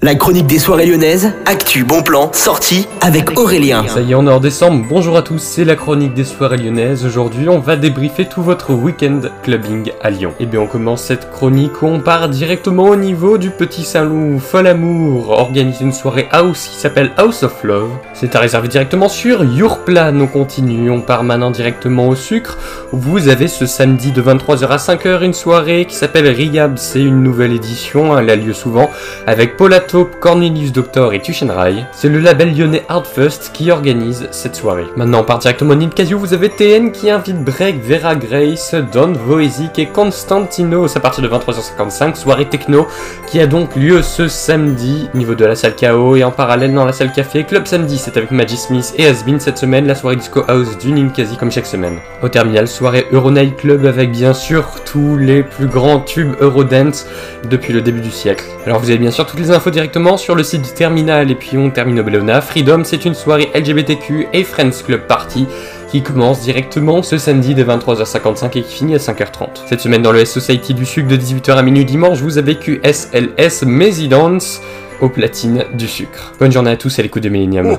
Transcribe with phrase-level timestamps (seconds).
[0.00, 3.84] La chronique des soirées lyonnaises, actu, bon plan, sortie avec Aurélien.
[3.88, 4.86] Ça y est, on est en décembre.
[4.88, 7.04] Bonjour à tous, c'est la chronique des soirées lyonnaises.
[7.04, 10.34] Aujourd'hui, on va débriefer tout votre week-end clubbing à Lyon.
[10.38, 13.82] Et eh bien, on commence cette chronique où on part directement au niveau du Petit
[13.82, 14.38] Saint-Loup.
[14.38, 17.90] Fol Amour organise une soirée house qui s'appelle House of Love.
[18.14, 20.20] C'est à réserver directement sur Yourplan.
[20.20, 22.56] On continue, on part maintenant directement au sucre.
[22.92, 26.78] Vous avez ce samedi de 23h à 5h une soirée qui s'appelle Riyab.
[26.78, 28.90] C'est une nouvelle édition, elle a lieu souvent
[29.26, 32.84] avec Paula Cornelius Doctor et Tushenrai, c'est le label lyonnais
[33.14, 34.84] First qui organise cette soirée.
[34.96, 39.12] Maintenant on part directement à Casio, vous avez TN qui invite Break, Vera Grace, Don
[39.12, 42.86] Voesic et Constantino à partir de 23h55, soirée techno
[43.26, 46.74] qui a donc lieu ce samedi au niveau de la salle KO et en parallèle
[46.74, 47.44] dans la salle café.
[47.44, 50.92] Club samedi c'est avec Maggie Smith et Asbin cette semaine, la soirée disco house du
[50.92, 51.98] Ninkasi comme chaque semaine.
[52.22, 57.06] Au terminal, soirée Euronight Club avec bien sûr tous les plus grands tubes Eurodance
[57.48, 58.44] depuis le début du siècle.
[58.66, 61.36] Alors vous avez bien sûr toutes les infos directement sur le site du terminal et
[61.36, 62.40] puis on termine au Bellona.
[62.40, 65.46] Freedom, c'est une soirée LGBTQ et Friends Club Party
[65.88, 69.68] qui commence directement ce samedi de 23h55 et qui finit à 5h30.
[69.68, 72.56] Cette semaine dans le S Society du Sucre de 18h à minuit dimanche, vous avez
[72.56, 74.60] QSLS Mesidance
[75.00, 76.32] au platine du sucre.
[76.40, 77.78] Bonne journée à tous à l'écoute de Millennium.